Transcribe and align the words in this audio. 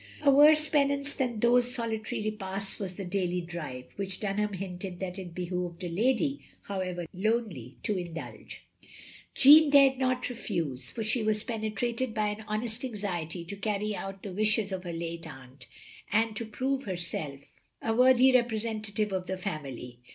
A 0.23 0.31
worse 0.31 0.67
penance 0.67 1.13
than 1.13 1.39
those 1.41 1.75
solitary 1.75 2.23
repasts 2.23 2.79
was 2.79 2.95
the 2.95 3.05
daily 3.05 3.39
drive, 3.39 3.93
which 3.97 4.19
Dunham 4.19 4.53
hinted 4.53 4.99
that 4.99 5.19
it 5.19 5.35
behooved 5.35 5.83
a 5.83 5.89
lady, 5.89 6.41
however 6.63 7.05
lonely, 7.13 7.77
to 7.83 7.93
indtilge. 7.93 8.65
86 8.81 8.81
THE 8.81 8.81
LONELY 8.81 8.95
LADY 8.95 8.95
Jeanne 9.35 9.69
dared 9.69 9.99
not 9.99 10.29
refuse, 10.31 10.91
for 10.91 11.03
she 11.03 11.21
was 11.21 11.43
penetrated 11.43 12.15
by 12.15 12.29
an 12.29 12.43
honest 12.47 12.83
anxiety 12.83 13.45
to 13.45 13.55
carry 13.55 13.95
out 13.95 14.23
the 14.23 14.33
wishes 14.33 14.71
of 14.71 14.85
her 14.85 14.91
late 14.91 15.27
aunt, 15.27 15.67
and 16.11 16.35
to 16.35 16.45
prove 16.45 16.85
herself 16.85 17.41
a 17.79 17.93
worthy 17.93 18.31
re 18.31 18.41
presentative 18.41 19.11
of 19.11 19.27
the 19.27 19.37
family. 19.37 19.99